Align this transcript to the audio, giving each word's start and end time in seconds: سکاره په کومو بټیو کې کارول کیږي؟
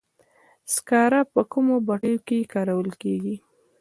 سکاره 0.73 1.21
په 1.33 1.41
کومو 1.51 1.75
بټیو 1.87 2.17
کې 2.27 2.49
کارول 2.53 2.89
کیږي؟ 3.01 3.35